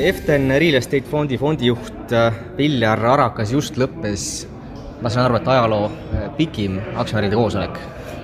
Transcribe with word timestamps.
Eften 0.00 0.48
Real 0.58 0.74
Estate 0.78 1.04
Fondi 1.04 1.36
fondijuht 1.36 2.12
Viljar 2.56 3.02
Arakas 3.04 3.50
just 3.52 3.76
lõppes, 3.76 4.46
ma 5.02 5.12
saan 5.12 5.26
aru, 5.26 5.36
et 5.36 5.48
ajaloo 5.52 5.90
pikim 6.38 6.78
aktsionäride 6.96 7.36
koosolek 7.36 7.76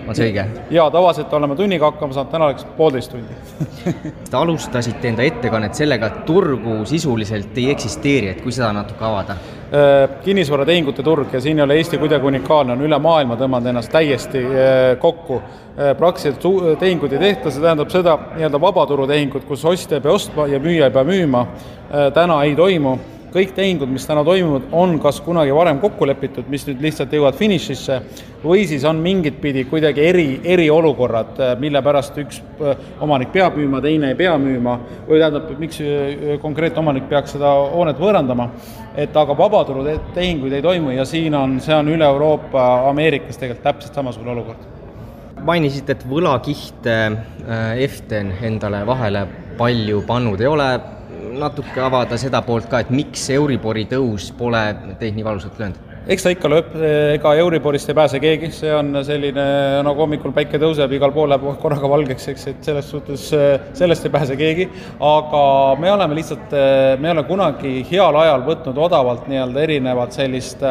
on 0.07 0.17
see 0.17 0.31
õige? 0.31 0.45
jaa, 0.71 0.87
tavaliselt 0.91 1.33
oleme 1.39 1.57
tunniga 1.59 1.91
hakkama 1.91 2.17
saanud, 2.17 2.33
täna 2.33 2.51
läks 2.51 2.67
poolteist 2.77 3.13
tundi 3.13 3.37
Te 4.31 4.37
alustasite 4.37 5.11
enda 5.11 5.27
ettekannet 5.27 5.79
sellega, 5.79 6.11
et 6.11 6.25
turgu 6.29 6.81
sisuliselt 6.89 7.57
ei 7.59 7.71
eksisteeri, 7.75 8.33
et 8.35 8.43
kui 8.45 8.54
seda 8.54 8.72
natuke 8.77 9.07
avada? 9.07 9.39
kinnisvaratehingute 10.22 11.03
turg 11.03 11.33
ja 11.35 11.40
siin 11.43 11.58
ei 11.58 11.65
ole 11.65 11.75
Eesti 11.81 11.99
kuidagi 11.99 12.29
unikaalne, 12.29 12.77
on 12.77 12.85
üle 12.87 12.99
maailma 13.03 13.35
tõmmanud 13.40 13.67
ennast 13.72 13.90
täiesti 13.90 14.45
kokku. 15.03 15.40
praktiliselt 15.99 16.79
tehinguid 16.79 17.12
ei 17.12 17.19
tehta, 17.19 17.51
see 17.51 17.65
tähendab 17.65 17.91
seda 17.91 18.15
nii-öelda 18.37 18.61
vabaturutehingut, 18.63 19.45
kus 19.45 19.65
ostja 19.65 19.99
ei 19.99 20.05
pea 20.07 20.13
ostma 20.13 20.47
ja 20.47 20.63
müüja 20.63 20.87
ei 20.87 20.95
pea 20.95 21.05
müüma, 21.05 21.43
täna 22.15 22.38
ei 22.47 22.55
toimu 22.57 22.95
kõik 23.37 23.53
tehingud, 23.57 23.91
mis 23.93 24.07
täna 24.09 24.23
toimuvad, 24.25 24.71
on 24.73 24.97
kas 25.03 25.19
kunagi 25.25 25.53
varem 25.55 25.79
kokku 25.83 26.07
lepitud, 26.09 26.49
mis 26.53 26.65
nüüd 26.69 26.81
lihtsalt 26.85 27.13
jõuavad 27.13 27.37
finišisse, 27.37 27.99
või 28.47 28.65
siis 28.69 28.85
on 28.89 29.01
mingit 29.05 29.37
pidi 29.43 29.67
kuidagi 29.69 30.05
eri, 30.07 30.27
eriolukorrad, 30.57 31.43
mille 31.61 31.83
pärast 31.85 32.17
üks 32.23 32.41
omanik 33.05 33.33
peab 33.35 33.59
müüma, 33.61 33.83
teine 33.85 34.13
ei 34.13 34.19
pea 34.19 34.37
müüma, 34.41 34.79
või 35.09 35.21
tähendab, 35.21 35.51
miks 35.61 35.83
konkreetne 36.43 36.80
omanik 36.80 37.11
peaks 37.11 37.37
seda 37.37 37.53
hoonet 37.75 38.01
võõrandama, 38.01 38.49
et 38.97 39.17
aga 39.17 39.37
vabaturu 39.37 39.85
tehinguid 40.16 40.57
ei 40.57 40.65
toimu 40.65 40.97
ja 40.97 41.05
siin 41.09 41.37
on, 41.37 41.61
see 41.61 41.77
on 41.77 41.93
üle 41.93 42.09
Euroopa, 42.09 42.89
Ameerikas 42.89 43.37
tegelikult 43.37 43.66
täpselt 43.66 44.01
samasugune 44.01 44.33
olukord. 44.33 44.73
Mainisite, 45.47 45.93
et 45.95 46.05
võlakihte 46.09 46.95
Eften 47.85 48.33
endale 48.43 48.80
vahele 48.89 49.27
palju 49.59 50.01
pannud 50.09 50.41
ei 50.41 50.49
ole, 50.49 50.71
natuke 51.40 51.82
avada 51.82 52.18
seda 52.20 52.42
poolt 52.46 52.70
ka, 52.70 52.84
et 52.84 52.95
miks 52.95 53.29
Euribori 53.34 53.87
tõus 53.90 54.30
pole 54.37 54.62
teid 55.01 55.16
nii 55.16 55.26
valusalt 55.26 55.60
löönud? 55.60 55.87
eks 56.06 56.23
ta 56.23 56.30
ikka 56.30 56.46
lööb, 56.51 56.74
ega 57.16 57.32
Euriborist 57.40 57.88
ei 57.90 57.96
pääse 57.98 58.18
keegi, 58.23 58.52
see 58.54 58.70
on 58.70 58.95
selline, 59.06 59.42
nagu 59.82 60.04
hommikul 60.04 60.30
päike 60.37 60.60
tõuseb, 60.62 60.92
igal 60.95 61.10
pool 61.14 61.32
läheb 61.32 61.59
korraga 61.59 61.90
valgeks, 61.90 62.29
eks, 62.30 62.45
et 62.52 62.68
selles 62.68 62.87
suhtes 62.92 63.24
sellest 63.74 64.06
ei 64.06 64.14
pääse 64.14 64.36
keegi, 64.38 64.68
aga 65.02 65.42
me 65.82 65.90
oleme 65.90 66.20
lihtsalt, 66.20 66.54
me 67.02 67.10
ei 67.10 67.14
ole 67.16 67.26
kunagi 67.26 67.74
heal 67.90 68.20
ajal 68.22 68.46
võtnud 68.46 68.78
odavalt 68.86 69.26
nii-öelda 69.32 69.66
erinevat 69.66 70.14
sellist, 70.14 70.62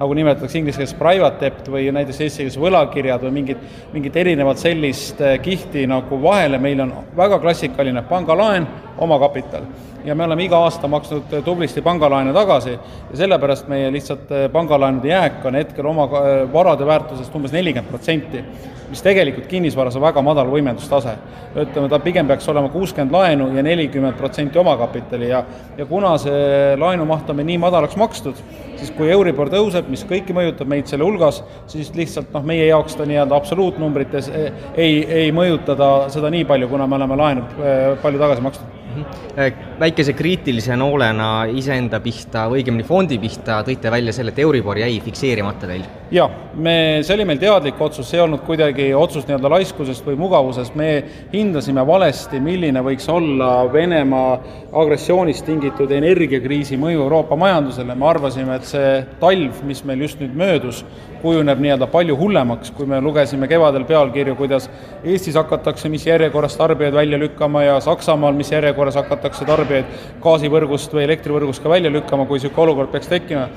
nagu 0.00 0.16
nimetatakse 0.16 0.62
inglise 0.62 0.80
keeles 0.80 0.96
private 0.96 1.44
debt 1.44 1.68
või 1.68 1.92
näiteks 1.92 2.24
eesti 2.24 2.46
keeles 2.46 2.60
võlakirjad 2.64 3.28
või 3.28 3.36
mingit, 3.42 3.70
mingit 3.92 4.16
erinevat 4.24 4.64
sellist 4.64 5.20
kihti 5.44 5.84
nagu 5.90 6.22
vahele, 6.24 6.56
meil 6.64 6.80
on 6.86 6.96
väga 7.18 7.42
klassikaline 7.44 8.08
pangalaen, 8.08 8.64
omakapital 8.98 9.66
ja 10.04 10.14
me 10.14 10.24
oleme 10.24 10.44
iga 10.44 10.58
aasta 10.64 10.88
maksnud 10.88 11.32
tublisti 11.44 11.82
pangalaene 11.82 12.32
tagasi 12.32 12.72
ja 12.72 13.18
sellepärast 13.18 13.68
meie 13.68 13.90
lihtsalt 13.92 14.30
pangalaenude 14.52 15.10
jääk 15.10 15.44
on 15.46 15.58
hetkel 15.58 15.86
oma 15.86 16.06
varade 16.52 16.86
väärtusest 16.86 17.34
umbes 17.34 17.52
nelikümmend 17.52 17.90
protsenti, 17.90 18.42
mis 18.88 19.02
tegelikult 19.02 19.48
kinnisvaras 19.50 19.96
on 19.98 20.04
väga 20.06 20.22
madal 20.22 20.48
võimendustase. 20.52 21.16
ütleme, 21.58 21.88
ta 21.88 21.98
pigem 21.98 22.26
peaks 22.26 22.48
olema 22.48 22.68
kuuskümmend 22.68 23.12
laenu 23.12 23.50
ja 23.56 23.62
nelikümmend 23.62 24.16
protsenti 24.16 24.58
omakapitali 24.58 25.28
ja, 25.28 25.42
ja 25.76 25.86
kuna 25.86 26.14
see 26.18 26.76
laenumaht 26.78 27.30
on 27.30 27.36
meil 27.36 27.48
nii 27.50 27.58
madalaks 27.58 27.96
makstud, 27.96 28.40
siis 28.76 28.90
kui 28.96 29.10
Euribor 29.10 29.50
tõuseb, 29.50 29.88
mis 29.90 30.04
kõiki 30.08 30.36
mõjutab, 30.36 30.70
meid 30.70 30.86
selle 30.86 31.04
hulgas, 31.04 31.42
siis 31.66 31.90
lihtsalt 31.96 32.32
noh, 32.32 32.44
meie 32.46 32.68
jaoks 32.68 32.96
ta 32.96 33.08
nii-öelda 33.08 33.36
absoluutnumbrites 33.36 34.30
ei, 34.76 35.04
ei 35.04 35.32
mõjuta 35.32 35.76
ta 35.76 35.92
seda 36.12 36.30
nii 36.30 36.44
palju, 36.48 36.68
kuna 36.68 36.86
me 36.86 37.00
oleme 37.00 37.16
laenu 37.18 37.48
palju 38.02 38.20
tagasi 38.22 38.46
maksnud 38.46 38.78
väikese 39.80 40.12
kriitilise 40.18 40.76
noolena 40.76 41.44
iseenda 41.50 42.00
pihta 42.02 42.46
või 42.50 42.62
õigemini 42.62 42.86
fondi 42.86 43.18
pihta 43.22 43.60
tõite 43.66 43.92
välja 43.92 44.14
selle, 44.14 44.32
et 44.34 44.40
Euribor 44.42 44.78
jäi 44.80 44.98
fikseerimata 45.04 45.70
teil. 45.70 45.84
jaa, 46.10 46.28
me, 46.54 46.74
see 47.04 47.14
oli 47.14 47.26
meil 47.28 47.40
teadlik 47.42 47.80
otsus, 47.84 48.08
see 48.08 48.18
ei 48.18 48.24
olnud 48.24 48.44
kuidagi 48.46 48.88
otsus 48.96 49.26
nii-öelda 49.28 49.50
laiskusest 49.52 50.06
või 50.06 50.16
mugavusest, 50.20 50.74
me 50.78 50.90
hindasime 51.32 51.84
valesti, 51.86 52.40
milline 52.40 52.82
võiks 52.84 53.08
olla 53.12 53.50
Venemaa 53.72 54.38
agressioonist 54.82 55.46
tingitud 55.46 55.92
energiakriisi 55.92 56.78
mõju 56.80 57.04
Euroopa 57.04 57.36
majandusele, 57.36 57.94
me 57.94 58.08
arvasime, 58.08 58.56
et 58.56 58.68
see 58.68 58.96
talv, 59.20 59.62
mis 59.68 59.84
meil 59.84 60.06
just 60.06 60.22
nüüd 60.22 60.34
möödus, 60.38 60.84
kujuneb 61.22 61.60
nii-öelda 61.62 61.86
palju 61.90 62.16
hullemaks, 62.18 62.70
kui 62.76 62.86
me 62.86 63.00
lugesime 63.00 63.48
kevadel 63.48 63.84
pealkirju, 63.88 64.34
kuidas 64.38 64.68
Eestis 65.04 65.36
hakatakse 65.38 65.88
mis 65.88 66.06
järjekorras 66.06 66.56
tarbijaid 66.56 66.94
välja 66.94 67.18
lükkama 67.18 67.62
ja 67.62 67.80
Saksamaal 67.80 68.36
mis 68.36 68.52
järjekorras 68.52 68.98
hakatakse 69.00 69.46
tarbijaid 69.48 69.90
gaasivõrgust 70.22 70.94
või 70.94 71.06
elektrivõrgust 71.08 71.62
ka 71.62 71.72
välja 71.72 71.92
lükkama, 71.92 72.26
kui 72.26 72.38
niisugune 72.38 72.66
olukord 72.68 72.94
peaks 72.94 73.08
tekkima. 73.08 73.48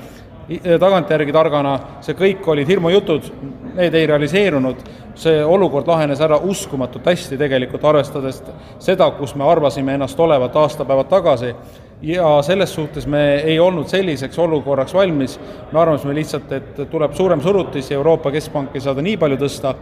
tagantjärgi 0.80 1.32
targana, 1.32 1.78
see 2.02 2.14
kõik 2.18 2.48
olid 2.50 2.68
hirmujutud, 2.68 3.28
need 3.76 3.94
ei 3.94 4.06
realiseerunud, 4.06 4.82
see 5.14 5.44
olukord 5.44 5.86
lahenes 5.86 6.20
ära 6.20 6.36
uskumatult 6.36 7.06
hästi 7.06 7.38
tegelikult, 7.38 7.84
arvestades 7.84 8.42
seda, 8.78 9.10
kus 9.16 9.34
me 9.34 9.44
arvasime 9.44 9.94
ennast 9.94 10.20
olevat 10.20 10.56
aastapäevad 10.56 11.08
tagasi 11.08 11.54
ja 12.02 12.42
selles 12.42 12.74
suhtes 12.74 13.06
me 13.06 13.22
ei 13.34 13.60
olnud 13.60 13.88
selliseks 13.88 14.38
olukorraks 14.38 14.94
valmis, 14.94 15.38
me 15.72 15.80
arvasime 15.80 16.14
lihtsalt, 16.14 16.52
et 16.52 16.80
tuleb 16.90 17.14
suurem 17.14 17.40
surutis 17.40 17.90
ja 17.90 18.00
Euroopa 18.00 18.32
Keskpank 18.34 18.74
ei 18.74 18.82
saa 18.82 18.94
ta 18.94 19.04
nii 19.04 19.16
palju 19.20 19.38
tõsta, 19.40 19.74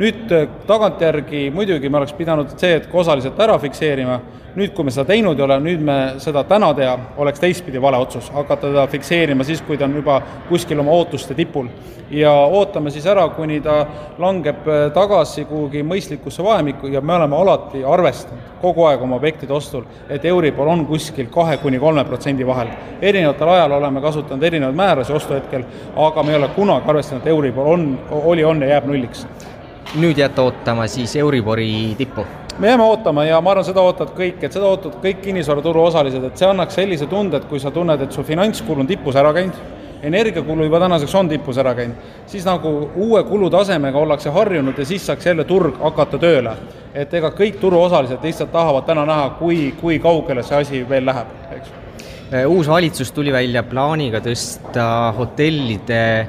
nüüd 0.00 0.30
tagantjärgi 0.66 1.50
muidugi 1.52 1.90
me 1.92 1.98
oleks 2.00 2.14
pidanud 2.16 2.54
see 2.56 2.72
hetk 2.78 2.94
osaliselt 2.96 3.40
ära 3.44 3.58
fikseerima, 3.60 4.16
nüüd, 4.56 4.72
kui 4.74 4.86
me 4.86 4.94
seda 4.94 5.04
teinud 5.10 5.38
ei 5.38 5.44
ole, 5.44 5.58
nüüd 5.62 5.82
me 5.84 5.96
seda 6.22 6.42
täna 6.48 6.70
teha, 6.76 6.94
oleks 7.20 7.42
teistpidi 7.42 7.82
vale 7.82 8.00
otsus, 8.00 8.30
hakata 8.34 8.70
teda 8.70 8.86
fikseerima 8.90 9.44
siis, 9.46 9.60
kui 9.66 9.78
ta 9.78 9.84
on 9.86 9.98
juba 10.00 10.20
kuskil 10.48 10.80
oma 10.80 10.94
ootuste 10.96 11.36
tipul. 11.36 11.68
ja 12.10 12.32
ootame 12.32 12.90
siis 12.90 13.04
ära, 13.06 13.28
kuni 13.36 13.60
ta 13.62 13.84
langeb 14.18 14.64
tagasi 14.94 15.44
kuhugi 15.46 15.84
mõistlikusse 15.86 16.42
vahemikku 16.42 16.88
ja 16.90 17.00
me 17.00 17.14
oleme 17.14 17.36
alati 17.36 17.84
arvestanud 17.86 18.58
kogu 18.60 18.84
aeg 18.88 19.02
oma 19.02 19.16
objektide 19.16 19.54
ostul, 19.54 19.84
et 20.08 20.24
Euribor 20.24 20.68
on 20.68 20.82
kuskil 20.86 21.30
kahe 21.30 21.56
kuni 21.62 21.78
kolme 21.78 22.04
protsendi 22.04 22.46
vahel. 22.46 22.68
erinevatel 23.02 23.48
ajal 23.48 23.72
oleme 23.72 24.00
kasutanud 24.00 24.42
erinevaid 24.42 24.76
määrasid 24.76 25.16
ostuhetkel, 25.16 25.64
aga 25.96 26.22
me 26.22 26.32
ei 26.32 26.38
ole 26.38 26.48
kunagi 26.56 26.90
arvestanud, 26.90 27.22
et 27.22 27.28
Euribor 27.28 27.66
on, 27.66 27.98
oli, 28.10 28.44
on 28.44 28.62
ja 28.62 28.74
jääb 28.74 28.90
nulliks. 28.90 29.26
Nüüd 29.98 30.18
jääte 30.18 30.40
ootama 30.40 30.86
siis 30.86 31.16
Euribori 31.16 31.94
tippu? 31.98 32.26
me 32.58 32.68
jääme 32.68 32.82
ootama 32.82 33.24
ja 33.24 33.40
ma 33.40 33.50
arvan, 33.50 33.64
seda 33.64 33.80
ootavad 33.82 34.12
kõik, 34.14 34.42
et 34.44 34.52
seda 34.52 34.68
ootavad 34.68 34.98
kõik 35.02 35.22
kinnisvaraturu 35.24 35.82
osalised, 35.88 36.24
et 36.24 36.38
see 36.38 36.46
annaks 36.46 36.76
sellise 36.76 37.06
tunde, 37.10 37.40
et 37.40 37.46
kui 37.48 37.60
sa 37.60 37.70
tunned, 37.74 38.02
et 38.04 38.12
su 38.12 38.22
finantskulu 38.26 38.84
on 38.84 38.90
tipus 38.90 39.16
ära 39.16 39.32
käinud, 39.34 39.56
energiakulu 40.02 40.66
juba 40.66 40.80
tänaseks 40.82 41.14
on 41.16 41.30
tipus 41.30 41.58
ära 41.58 41.72
käinud, 41.74 42.10
siis 42.30 42.44
nagu 42.46 42.90
uue 42.94 43.22
kulutasemega 43.24 43.98
ollakse 43.98 44.30
harjunud 44.34 44.78
ja 44.78 44.86
siis 44.86 45.06
saaks 45.06 45.26
jälle 45.26 45.44
turg 45.44 45.80
hakata 45.80 46.18
tööle. 46.18 46.52
et 46.94 47.14
ega 47.14 47.30
kõik 47.30 47.60
turuosalised 47.60 48.22
lihtsalt 48.22 48.52
tahavad 48.52 48.84
täna 48.84 49.06
näha, 49.06 49.30
kui, 49.38 49.74
kui 49.80 49.98
kaugele 49.98 50.42
see 50.42 50.56
asi 50.56 50.84
veel 50.88 51.06
läheb, 51.06 51.26
eks. 51.56 51.72
uus 52.46 52.68
valitsus 52.68 53.12
tuli 53.12 53.32
välja 53.32 53.62
plaaniga 53.62 54.20
tõsta 54.20 55.14
hotellide 55.16 56.28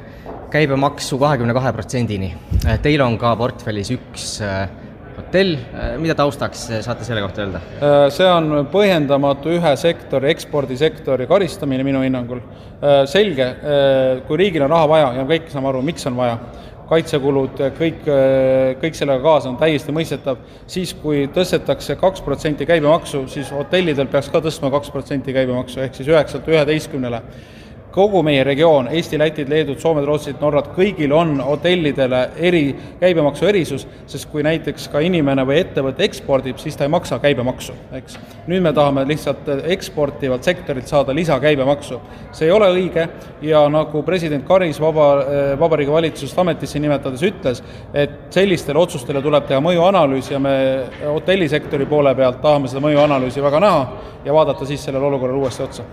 käibemaksu 0.52 1.18
kahekümne 1.20 1.54
kahe 1.56 1.72
protsendini. 1.72 2.32
Teil 2.84 3.02
on 3.04 3.16
ka 3.20 3.32
portfellis 3.40 3.90
üks 3.94 4.38
hotell, 5.16 5.56
mida 6.00 6.16
taustaks 6.16 6.66
saate 6.84 7.06
selle 7.06 7.22
kohta 7.24 7.44
öelda? 7.44 7.60
see 8.12 8.28
on 8.28 8.66
põhjendamatu 8.72 9.52
ühe 9.56 9.72
sektori, 9.80 10.30
ekspordisektori 10.32 11.28
karistamine 11.30 11.84
minu 11.86 12.02
hinnangul. 12.04 12.42
selge, 13.06 13.48
kui 14.26 14.40
riigil 14.40 14.66
on 14.66 14.74
raha 14.74 14.88
vaja 14.90 15.08
ja 15.20 15.24
kõik 15.28 15.48
saame 15.52 15.72
aru, 15.72 15.82
miks 15.86 16.06
on 16.10 16.16
vaja, 16.18 16.36
kaitsekulud, 16.92 17.60
kõik, 17.78 18.04
kõik 18.82 18.96
sellega 18.98 19.22
kaasa 19.24 19.48
on 19.52 19.56
täiesti 19.60 19.94
mõistetav, 19.94 20.40
siis 20.68 20.92
kui 21.00 21.24
tõstetakse 21.32 21.96
kaks 22.00 22.20
protsenti 22.24 22.68
käibemaksu, 22.68 23.24
siis 23.32 23.52
hotellidel 23.54 24.10
peaks 24.12 24.28
ka 24.32 24.42
tõstma 24.44 24.72
kaks 24.74 24.92
protsenti 24.92 25.32
käibemaksu, 25.32 25.80
ehk 25.86 25.96
siis 25.96 26.12
üheksalt 26.12 26.48
üheteistkümnele 26.52 27.22
kogu 27.92 28.22
meie 28.24 28.44
regioon, 28.44 28.88
Eesti, 28.92 29.18
Lätid, 29.20 29.50
Leedud, 29.52 29.78
Soomed, 29.80 30.06
Rootsid, 30.08 30.38
Norrad, 30.40 30.70
kõigil 30.76 31.12
on 31.14 31.36
hotellidele 31.44 32.22
eri, 32.40 32.62
käibemaksu 33.00 33.48
erisus, 33.50 33.86
sest 34.08 34.28
kui 34.32 34.44
näiteks 34.44 34.88
ka 34.92 35.02
inimene 35.04 35.44
või 35.48 35.60
ettevõte 35.60 36.04
ekspordib, 36.06 36.60
siis 36.62 36.78
ta 36.78 36.86
ei 36.86 36.92
maksa 36.92 37.18
käibemaksu, 37.22 37.76
eks. 37.98 38.18
nüüd 38.48 38.64
me 38.64 38.72
tahame 38.76 39.04
lihtsalt 39.08 39.48
eksportivalt 39.74 40.44
sektorilt 40.44 40.88
saada 40.88 41.14
lisakäibemaksu. 41.14 42.00
see 42.32 42.46
ei 42.46 42.52
ole 42.52 42.70
õige 42.72 43.08
ja 43.42 43.66
nagu 43.68 44.02
president 44.02 44.46
Karis 44.48 44.80
vaba, 44.80 45.08
Vabariigi 45.60 45.92
Valitsust 45.92 46.38
ametisse 46.38 46.80
nimetades 46.80 47.22
ütles, 47.22 47.62
et 47.94 48.32
sellistele 48.34 48.78
otsustele 48.78 49.22
tuleb 49.22 49.46
teha 49.46 49.60
mõjuanalüüs 49.60 50.32
ja 50.32 50.38
me 50.38 50.54
hotellisektori 51.04 51.86
poole 51.86 52.14
pealt 52.14 52.40
tahame 52.42 52.68
seda 52.68 52.80
mõjuanalüüsi 52.80 53.42
väga 53.42 53.60
näha 53.60 53.84
ja 54.24 54.32
vaadata 54.32 54.66
siis 54.66 54.84
sellele 54.84 55.06
olukorrale 55.06 55.38
uuesti 55.38 55.62
otsa 55.62 55.84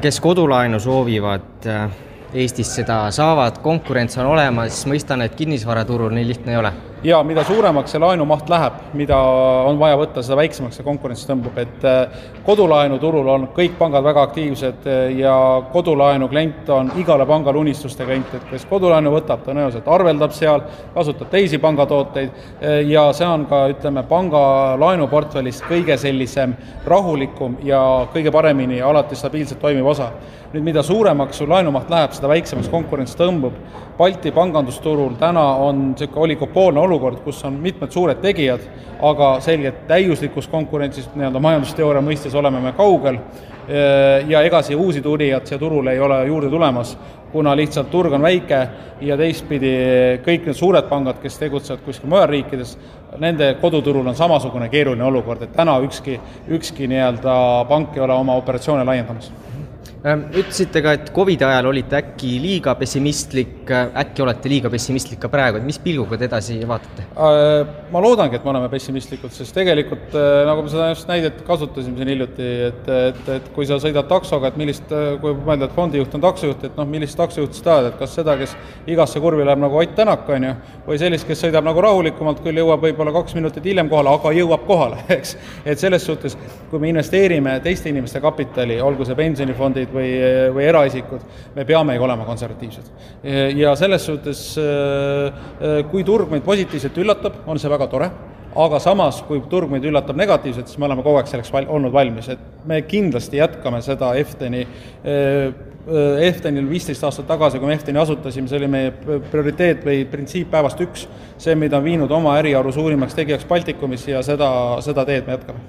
kes 0.00 0.20
kodulaenu 0.20 0.80
soovivad 0.80 1.68
Eestis 2.32 2.70
seda 2.74 3.10
saavad, 3.12 3.58
konkurents 3.60 4.16
on 4.16 4.30
olemas, 4.32 4.86
mõistan, 4.88 5.20
et 5.20 5.34
kinnisvaraturul 5.36 6.14
nii 6.16 6.26
lihtne 6.30 6.54
ei 6.54 6.60
ole? 6.62 6.70
Ja 7.04 7.22
mida 7.26 7.44
suuremaks 7.44 7.90
see 7.92 8.00
laenumaht 8.00 8.50
läheb, 8.50 8.78
mida 8.98 9.16
on 9.66 9.78
vaja 9.80 9.96
võtta, 9.98 10.22
seda 10.22 10.36
väiksemaks 10.38 10.78
see 10.78 10.86
konkurents 10.86 11.24
tõmbub, 11.26 11.56
et 11.58 11.86
äh, 11.88 12.26
kodulaenuturul 12.46 13.30
on 13.32 13.46
kõik 13.56 13.74
pangad 13.78 14.04
väga 14.06 14.26
aktiivsed 14.28 14.86
äh, 14.86 15.00
ja 15.18 15.34
kodulaenu 15.72 16.28
klient 16.30 16.70
on 16.70 16.92
igale 17.00 17.26
pangale 17.26 17.58
unistuste 17.58 18.06
klient, 18.06 18.34
et 18.38 18.46
kes 18.50 18.66
kodulaenu 18.70 19.14
võtab, 19.14 19.42
tõenäoliselt 19.46 19.88
arveldab 19.90 20.34
seal, 20.36 20.62
kasutab 20.94 21.32
teisi 21.32 21.58
pangatooteid 21.62 22.30
äh, 22.30 22.78
ja 22.90 23.08
see 23.16 23.26
on 23.26 23.48
ka, 23.50 23.64
ütleme, 23.74 24.06
panga 24.08 24.44
laenuportfellist 24.80 25.66
kõige 25.66 25.98
sellisem 25.98 26.54
rahulikum 26.86 27.58
ja 27.66 27.82
kõige 28.14 28.30
paremini 28.34 28.80
alati 28.82 29.18
stabiilselt 29.18 29.60
toimiv 29.62 29.90
osa. 29.94 30.12
Nüüd 30.52 30.66
mida 30.66 30.82
suuremaks 30.84 31.38
su 31.40 31.46
laenumaht 31.48 31.90
läheb, 31.90 32.12
seda 32.12 32.28
väiksemaks 32.28 32.68
konkurents 32.68 33.16
tõmbub. 33.16 33.56
Balti 34.02 34.32
pangandusturul 34.34 35.12
täna 35.14 35.42
on 35.62 35.76
niisugune 35.92 36.24
oligopoolne 36.24 36.80
olukord, 36.80 37.20
kus 37.22 37.44
on 37.46 37.60
mitmed 37.62 37.92
suured 37.94 38.18
tegijad, 38.18 38.64
aga 38.98 39.28
selgelt 39.44 39.84
täiuslikust 39.86 40.50
konkurentsist 40.50 41.12
nii-öelda 41.14 41.38
majandusteooria 41.38 42.02
mõistes 42.02 42.34
oleme 42.34 42.58
me 42.64 42.72
kaugel. 42.74 43.20
Ja 44.26 44.40
ega 44.42 44.58
siia 44.66 44.80
uusi 44.82 45.04
tulijad 45.04 45.46
siia 45.46 45.60
turule 45.62 45.94
ei 45.94 46.02
ole 46.02 46.18
juurde 46.26 46.50
tulemas, 46.50 46.96
kuna 47.30 47.54
lihtsalt 47.56 47.92
turg 47.94 48.18
on 48.18 48.26
väike 48.26 48.60
ja 49.06 49.20
teistpidi 49.20 49.72
kõik 50.26 50.50
need 50.50 50.58
suured 50.58 50.90
pangad, 50.90 51.22
kes 51.22 51.38
tegutsevad 51.38 51.86
kuskil 51.86 52.10
mujal 52.10 52.26
riikides, 52.32 52.74
nende 53.22 53.54
koduturul 53.62 54.10
on 54.10 54.18
samasugune 54.18 54.66
keeruline 54.72 55.06
olukord, 55.12 55.46
et 55.46 55.54
täna 55.54 55.78
ükski, 55.86 56.18
ükski 56.50 56.90
nii-öelda 56.90 57.38
pank 57.70 57.94
ei 57.94 58.02
ole 58.02 58.18
oma 58.18 58.34
operatsioone 58.42 58.82
laiendamas 58.88 59.30
ütlesite 60.02 60.80
ka, 60.82 60.96
et 60.96 61.10
Covidi 61.14 61.44
ajal 61.46 61.68
olite 61.70 61.94
äkki 61.94 62.32
liiga 62.42 62.72
pessimistlik, 62.74 63.70
äh, 63.70 63.92
äkki 64.02 64.24
olete 64.24 64.50
liiga 64.50 64.70
pessimistlik 64.70 65.20
ka 65.22 65.28
praegu, 65.30 65.60
et 65.60 65.66
mis 65.66 65.78
pilguga 65.78 66.16
te 66.18 66.26
edasi 66.26 66.56
vaatate? 66.66 67.04
Äh, 67.14 67.68
ma 67.92 68.02
loodangi, 68.02 68.34
et 68.34 68.42
me 68.42 68.50
oleme 68.50 68.70
pessimistlikud, 68.72 69.30
sest 69.30 69.54
tegelikult 69.54 70.16
äh, 70.18 70.42
nagu 70.48 70.64
me 70.66 70.72
seda 70.72 70.88
just 70.90 71.06
näidet 71.06 71.44
kasutasime 71.46 72.00
siin 72.00 72.10
hiljuti, 72.10 72.48
et, 72.70 72.90
et, 72.96 73.30
et 73.36 73.46
kui 73.54 73.68
sa 73.68 73.78
sõidad 73.82 74.08
taksoga, 74.10 74.50
et 74.50 74.58
millist, 74.58 74.90
kui 75.22 75.36
mõelda, 75.36 75.68
et 75.70 75.76
fondijuht 75.76 76.18
on 76.18 76.26
taksojuht, 76.26 76.66
et 76.66 76.82
noh, 76.82 76.90
millist 76.96 77.18
taksojuhti 77.22 77.60
sa 77.60 77.68
tahad, 77.68 77.92
et 77.92 78.02
kas 78.02 78.18
seda, 78.18 78.34
kes 78.42 78.56
igasse 78.90 79.22
kurvi 79.22 79.46
läheb 79.46 79.62
nagu 79.62 79.78
Ott 79.78 79.94
Tänak, 79.94 80.26
on 80.34 80.48
ju, 80.48 80.56
või 80.88 80.98
sellist, 80.98 81.28
kes 81.28 81.46
sõidab 81.46 81.66
nagu 81.68 81.78
rahulikumalt, 81.84 82.42
küll 82.42 82.58
jõuab 82.58 82.82
võib-olla 82.88 83.14
kaks 83.14 83.38
minutit 83.38 83.70
hiljem 83.70 83.90
kohale, 83.92 84.16
aga 84.18 84.34
jõuab 84.34 84.66
kohale, 84.66 84.98
eks. 85.20 85.36
et 85.62 85.78
selles 85.78 86.02
suhtes, 86.10 86.34
kui 86.72 86.82
me 86.82 86.90
investeerime 86.90 87.58
teiste 87.62 87.92
inimeste 87.92 88.18
kapitali, 88.24 88.80
olgu 88.82 89.06
see 89.06 89.18
pensionifondid 89.18 89.91
või, 89.94 90.10
või 90.56 90.66
eraisikud, 90.68 91.24
me 91.56 91.64
peamegi 91.68 92.02
olema 92.02 92.26
konservatiivsed. 92.28 92.92
ja 93.56 93.74
selles 93.78 94.06
suhtes, 94.06 94.44
kui 95.90 96.04
turg 96.04 96.30
meid 96.30 96.44
positiivselt 96.46 97.02
üllatab, 97.02 97.42
on 97.46 97.60
see 97.60 97.70
väga 97.72 97.88
tore, 97.92 98.10
aga 98.56 98.78
samas, 98.82 99.22
kui 99.26 99.40
turg 99.50 99.70
meid 99.72 99.84
üllatab 99.88 100.16
negatiivselt, 100.18 100.68
siis 100.68 100.80
me 100.80 100.88
oleme 100.88 101.04
kogu 101.04 101.20
aeg 101.20 101.30
selleks 101.30 101.52
val-, 101.54 101.68
olnud 101.72 101.92
valmis, 101.92 102.28
et 102.34 102.66
me 102.68 102.82
kindlasti 102.88 103.40
jätkame 103.40 103.82
seda 103.84 104.14
Efteni 104.20 104.66
Eftenil 106.22 106.68
viisteist 106.70 107.02
aastat 107.02 107.26
tagasi, 107.26 107.58
kui 107.58 107.66
me 107.66 107.74
Efteni 107.74 107.98
asutasime, 107.98 108.46
see 108.46 108.60
oli 108.60 108.68
meie 108.70 108.92
prioriteet 109.32 109.82
või 109.82 110.04
printsiip 110.06 110.50
päevast 110.52 110.78
üks, 110.84 111.08
see, 111.42 111.56
mida 111.58 111.80
on 111.80 111.86
viinud 111.88 112.12
oma 112.14 112.36
äriharu 112.38 112.70
suurimaks 112.72 113.16
tegijaks 113.18 113.48
Baltikumis 113.50 114.04
ja 114.06 114.20
seda, 114.22 114.52
seda 114.84 115.04
teed 115.08 115.26
me 115.26 115.38
jätkame. 115.38 115.64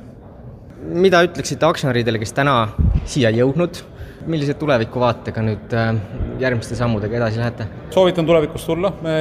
mida 0.84 1.24
ütleksite 1.24 1.66
aktsionäridele, 1.66 2.20
kes 2.22 2.34
täna 2.36 2.68
siia 3.10 3.31
jõudnud, 3.34 3.80
millise 4.30 4.54
tulevikuvaatega 4.60 5.44
nüüd 5.46 5.74
äh, 5.78 5.90
järgmiste 6.42 6.78
sammudega 6.80 7.18
edasi 7.20 7.42
lähete? 7.42 7.68
soovitan 7.94 8.25
tulevikus 8.25 8.66
tulla, 8.66 8.94
me, 9.04 9.16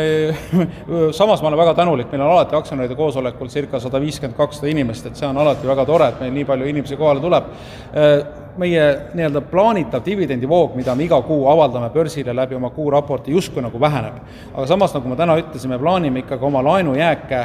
samas 1.19 1.43
ma 1.43 1.51
olen 1.51 1.61
väga 1.61 1.75
tänulik, 1.83 2.11
meil 2.13 2.25
on 2.25 2.37
alati 2.37 2.57
aktsionäride 2.57 2.97
koosolekul 2.99 3.51
circa 3.53 3.81
sada 3.83 4.01
viiskümmend, 4.03 4.37
kakssada 4.39 4.71
inimest, 4.73 5.09
et 5.09 5.19
see 5.19 5.29
on 5.29 5.41
alati 5.43 5.69
väga 5.69 5.87
tore, 5.89 6.13
et 6.13 6.23
meil 6.23 6.33
nii 6.39 6.47
palju 6.49 6.71
inimesi 6.73 6.99
kohale 7.01 7.25
tuleb. 7.25 7.51
Äh, 7.93 8.42
meie 8.59 8.83
nii-öelda 9.15 9.41
plaanitav 9.41 10.03
dividendivoog, 10.05 10.75
mida 10.77 10.95
me 10.95 11.07
iga 11.07 11.19
kuu 11.25 11.47
avaldame 11.49 11.89
börsile 11.95 12.35
läbi 12.37 12.55
oma 12.55 12.71
kuuraporti, 12.71 13.33
justkui 13.33 13.63
nagu 13.63 13.81
väheneb. 13.81 14.19
aga 14.55 14.67
samas, 14.67 14.95
nagu 14.95 15.09
ma 15.09 15.17
täna 15.17 15.37
ütlesin, 15.41 15.71
me 15.71 15.79
plaanime 15.79 16.21
ikkagi 16.23 16.45
oma 16.45 16.63
laenujääke 16.65 17.41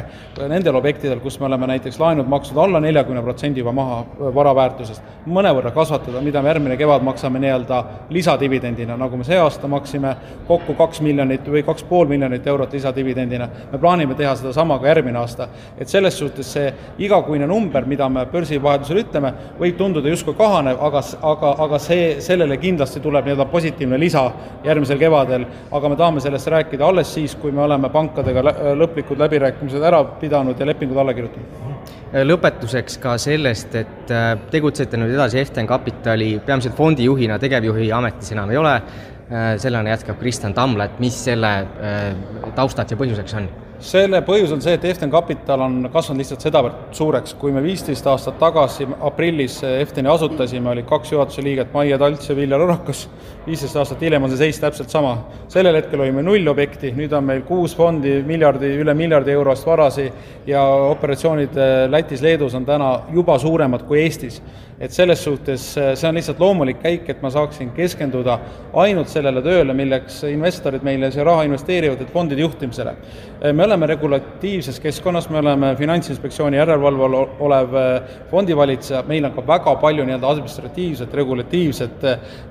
nendel 0.48 0.76
objektidel, 0.76 1.20
kus 1.20 1.40
me 1.40 1.46
oleme 1.46 1.66
näiteks 1.66 1.98
laenud 2.00 2.28
maksnud 2.28 2.58
alla 2.64 2.80
neljakümne 2.80 3.22
protsendi 3.22 3.60
juba 3.60 3.72
maha 3.72 4.04
vara 4.34 4.54
väärtusest, 4.54 5.02
mõnevõrra 5.26 5.72
kasvatada, 5.74 6.20
mida 6.20 6.42
me 6.42 6.52
järgmine 6.52 6.76
kevad 6.76 7.02
maksame 7.02 7.40
nii-öelda 7.40 7.82
lisadividendina, 8.10 8.96
nagu 8.96 9.16
me 9.16 9.24
see 9.24 9.38
aasta 9.38 9.68
maksime 9.68 10.14
kokku 10.48 10.74
kaks 10.74 11.00
miljonit 11.00 11.48
või 11.48 11.64
kaks 11.64 11.84
pool 11.88 12.06
miljonit 12.06 12.46
eurot 12.46 12.72
lisadividendina. 12.72 13.48
me 13.72 13.78
plaanime 13.78 14.14
teha 14.14 14.34
sedasama 14.36 14.78
ka 14.78 14.86
järgmine 14.86 15.18
aasta. 15.18 15.48
et 15.78 15.88
selles 15.88 16.18
suhtes 16.18 16.52
see 16.52 16.74
igakuine 16.98 17.46
number, 17.46 17.84
mida 17.84 18.08
me 18.08 18.26
börsivahetusel 18.26 19.02
ütleme, 19.04 19.32
võib 19.58 19.76
tunduda 19.76 20.08
justkui 20.08 20.34
kahanev, 20.34 20.76
aga 20.80 20.97
aga, 20.98 21.26
aga, 21.30 21.50
aga 21.64 21.78
see, 21.82 22.06
sellele 22.24 22.56
kindlasti 22.60 23.00
tuleb 23.04 23.26
nii-öelda 23.26 23.46
positiivne 23.50 23.98
lisa 24.00 24.24
järgmisel 24.64 24.98
kevadel, 25.00 25.44
aga 25.74 25.90
me 25.90 25.98
tahame 25.98 26.22
sellest 26.24 26.50
rääkida 26.54 26.86
alles 26.86 27.12
siis, 27.14 27.36
kui 27.40 27.52
me 27.54 27.62
oleme 27.64 27.90
pankadega 27.92 28.44
lõplikud 28.78 29.20
läbirääkimised 29.24 29.84
ära 29.90 30.02
pidanud 30.20 30.60
ja 30.60 30.66
lepingud 30.68 30.98
alla 30.98 31.14
kirjutanud. 31.14 31.92
lõpetuseks 32.32 32.98
ka 33.02 33.18
sellest, 33.20 33.74
et 33.74 34.10
äh, 34.14 34.32
tegutsete 34.50 34.96
nüüd 34.96 35.14
edasi 35.14 35.40
Eften 35.42 35.66
Kapitali 35.66 36.38
peamiselt 36.46 36.76
fondijuhina, 36.76 37.38
tegevjuhi 37.38 37.92
ametis 37.92 38.32
enam 38.32 38.50
ei 38.50 38.60
ole, 38.60 38.74
äh, 38.74 39.54
sellena 39.60 39.94
jätkab 39.94 40.18
Kristjan 40.20 40.54
Tamla, 40.54 40.88
et 40.88 41.00
mis 41.00 41.24
selle 41.28 41.54
äh, 41.62 42.52
taustad 42.56 42.90
ja 42.90 43.00
põhjuseks 43.00 43.40
on? 43.40 43.50
Selle 43.78 44.20
põhjus 44.26 44.52
on 44.54 44.62
see, 44.62 44.74
et 44.74 44.84
Eften 44.88 45.10
Capital 45.10 45.62
on 45.62 45.76
kasvanud 45.92 46.22
lihtsalt 46.22 46.42
sedavõrd 46.42 46.94
suureks, 46.96 47.34
kui 47.38 47.52
me 47.54 47.62
viisteist 47.62 48.06
aastat 48.10 48.38
tagasi 48.40 48.88
aprillis 49.06 49.60
Efteni 49.68 50.10
asutasime, 50.10 50.72
olid 50.72 50.86
kaks 50.88 51.12
juhatuse 51.14 51.44
liiget, 51.46 51.70
Maie 51.74 51.98
Talts 51.98 52.30
ja 52.30 52.36
Viljar 52.36 52.64
Orakas, 52.64 53.04
viisteist 53.46 53.78
aastat 53.78 54.02
hiljem 54.02 54.26
on 54.26 54.32
see 54.34 54.42
seis 54.42 54.58
täpselt 54.62 54.90
sama. 54.90 55.16
sellel 55.48 55.78
hetkel 55.78 56.00
olime 56.00 56.22
null 56.22 56.50
objekti, 56.50 56.92
nüüd 56.96 57.12
on 57.14 57.24
meil 57.24 57.44
kuus 57.48 57.76
fondi, 57.76 58.18
miljardi, 58.26 58.72
üle 58.82 58.94
miljardi 58.94 59.32
eurost 59.32 59.66
varasi 59.66 60.10
ja 60.46 60.62
operatsioonid 60.90 61.54
Lätis-Leedus 61.88 62.54
on 62.54 62.66
täna 62.66 62.90
juba 63.14 63.38
suuremad 63.38 63.86
kui 63.86 64.02
Eestis 64.02 64.42
et 64.80 64.94
selles 64.94 65.22
suhtes 65.24 65.62
äh, 65.78 65.92
see 65.98 66.08
on 66.08 66.18
lihtsalt 66.18 66.40
loomulik 66.40 66.78
käik, 66.82 67.08
et 67.10 67.22
ma 67.22 67.30
saaksin 67.34 67.72
keskenduda 67.74 68.38
ainult 68.78 69.10
sellele 69.10 69.42
tööle, 69.42 69.74
milleks 69.74 70.20
investorid 70.30 70.84
meile 70.86 71.10
see 71.14 71.24
raha 71.26 71.46
investeerivad, 71.48 72.02
et 72.04 72.12
fondide 72.14 72.44
juhtimisele. 72.44 72.94
Äh, 72.94 73.52
me 73.52 73.66
oleme 73.68 73.86
regulatiivses 73.86 74.80
keskkonnas, 74.82 75.28
me 75.30 75.38
oleme 75.38 75.74
Finantsinspektsiooni 75.78 76.56
järelevalve 76.56 77.04
all 77.04 77.16
olev 77.48 77.76
äh, 77.78 78.16
fondivalitseja, 78.30 79.02
meil 79.08 79.24
on 79.28 79.36
ka 79.36 79.46
väga 79.46 79.74
palju 79.82 80.06
nii-öelda 80.08 80.32
administratiivset, 80.32 81.14
regulatiivset 81.14 82.06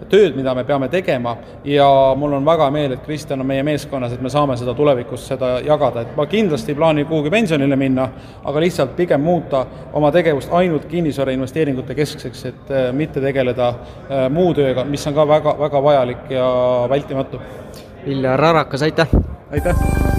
tööd, 0.09 0.35
mida 0.37 0.55
me 0.55 0.63
peame 0.67 0.89
tegema 0.93 1.35
ja 1.65 1.87
mul 2.17 2.37
on 2.39 2.45
väga 2.45 2.69
meel, 2.73 2.95
et 2.95 3.05
Kristjan 3.05 3.41
on 3.43 3.49
meie 3.49 3.63
meeskonnas, 3.67 4.15
et 4.15 4.23
me 4.23 4.33
saame 4.33 4.57
seda 4.57 4.73
tulevikus, 4.77 5.27
seda 5.33 5.57
jagada, 5.65 6.05
et 6.05 6.17
ma 6.17 6.25
kindlasti 6.29 6.73
ei 6.73 6.79
plaani 6.79 7.05
kuhugi 7.09 7.33
pensionile 7.33 7.75
minna, 7.79 8.09
aga 8.45 8.63
lihtsalt 8.63 8.95
pigem 8.97 9.21
muuta 9.21 9.65
oma 9.93 10.11
tegevust 10.15 10.53
ainult 10.53 10.89
kinnisvarainvesteeringute 10.91 11.93
keskkonnaks, 11.93 12.07
keskseks, 12.07 12.45
et 12.45 12.71
äh, 12.71 12.93
mitte 12.93 13.21
tegeleda 13.21 13.69
äh, 13.69 14.27
muu 14.33 14.53
tööga, 14.57 14.85
mis 14.87 15.05
on 15.07 15.17
ka 15.17 15.27
väga, 15.27 15.55
väga 15.59 15.83
vajalik 15.83 16.29
ja 16.33 16.47
vältimatu. 16.89 17.41
Viljar 18.05 18.45
Arakas, 18.51 18.87
aitäh! 18.87 19.17
aitäh! 19.51 20.16